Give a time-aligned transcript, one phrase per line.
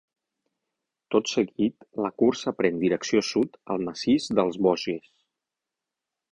[1.15, 5.09] Tot seguit la cursa pren direcció sud, al massís dels Vosges.